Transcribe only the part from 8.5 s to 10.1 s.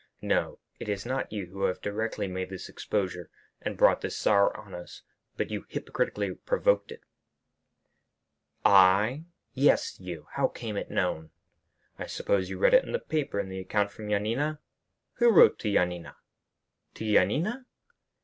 "I?" "Yes;